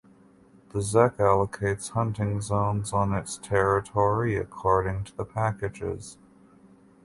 The 0.69 0.79
zec 0.79 1.17
allocates 1.17 1.91
hunting 1.91 2.41
zones 2.41 2.91
on 2.91 3.13
its 3.13 3.37
territory 3.37 4.35
according 4.35 5.03
to 5.03 5.15
the 5.15 5.25
packages. 5.25 6.17